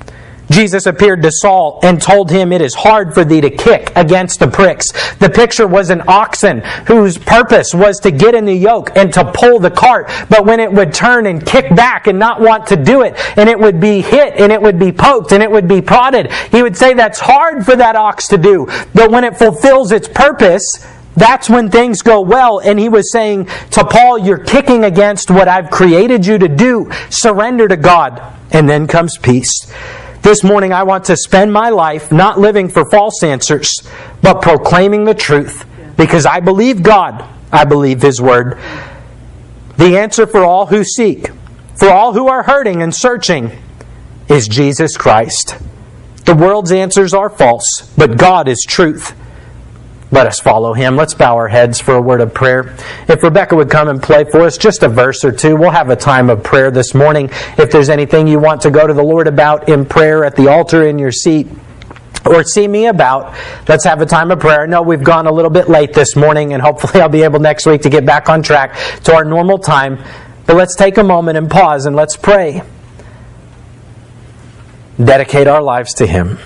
[0.52, 4.38] Jesus appeared to Saul and told him, It is hard for thee to kick against
[4.38, 4.92] the pricks.
[5.16, 9.24] The picture was an oxen whose purpose was to get in the yoke and to
[9.32, 10.10] pull the cart.
[10.28, 13.48] But when it would turn and kick back and not want to do it, and
[13.48, 16.62] it would be hit and it would be poked and it would be prodded, he
[16.62, 18.66] would say that's hard for that ox to do.
[18.94, 20.86] But when it fulfills its purpose,
[21.16, 22.60] that's when things go well.
[22.60, 26.90] And he was saying to Paul, You're kicking against what I've created you to do.
[27.10, 28.22] Surrender to God.
[28.50, 29.72] And then comes peace.
[30.22, 33.82] This morning, I want to spend my life not living for false answers,
[34.22, 35.66] but proclaiming the truth
[35.96, 37.28] because I believe God.
[37.50, 38.56] I believe His Word.
[39.78, 41.28] The answer for all who seek,
[41.74, 43.50] for all who are hurting and searching,
[44.28, 45.58] is Jesus Christ.
[46.24, 49.14] The world's answers are false, but God is truth.
[50.12, 50.94] Let us follow him.
[50.94, 52.76] Let's bow our heads for a word of prayer.
[53.08, 55.88] If Rebecca would come and play for us just a verse or two, we'll have
[55.88, 57.30] a time of prayer this morning.
[57.56, 60.48] If there's anything you want to go to the Lord about in prayer at the
[60.48, 61.48] altar in your seat,
[62.26, 63.34] or see me about,
[63.68, 64.66] let's have a time of prayer.
[64.66, 67.66] Know we've gone a little bit late this morning, and hopefully I'll be able next
[67.66, 69.98] week to get back on track to our normal time.
[70.46, 72.62] But let's take a moment and pause and let's pray.
[75.02, 76.38] Dedicate our lives to Him.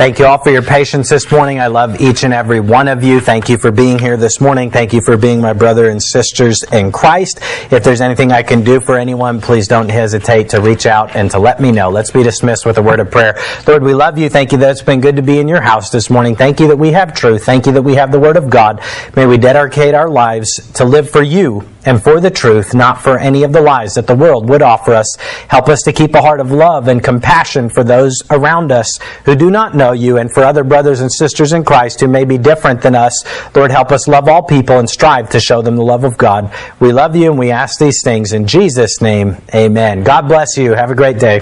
[0.00, 1.60] Thank you all for your patience this morning.
[1.60, 3.20] I love each and every one of you.
[3.20, 4.70] Thank you for being here this morning.
[4.70, 7.40] Thank you for being my brother and sisters in Christ.
[7.70, 11.30] If there's anything I can do for anyone, please don't hesitate to reach out and
[11.32, 11.90] to let me know.
[11.90, 13.38] Let's be dismissed with a word of prayer.
[13.66, 14.30] Lord, we love you.
[14.30, 16.34] Thank you that it's been good to be in your house this morning.
[16.34, 17.44] Thank you that we have truth.
[17.44, 18.82] Thank you that we have the word of God.
[19.16, 23.18] May we dedicate our lives to live for you and for the truth, not for
[23.18, 25.16] any of the lies that the world would offer us.
[25.48, 29.34] Help us to keep a heart of love and compassion for those around us who
[29.34, 32.38] do not know you and for other brothers and sisters in Christ who may be
[32.38, 33.24] different than us.
[33.54, 36.52] Lord, help us love all people and strive to show them the love of God.
[36.80, 39.36] We love you and we ask these things in Jesus' name.
[39.54, 40.02] Amen.
[40.04, 40.74] God bless you.
[40.74, 41.40] Have a great day.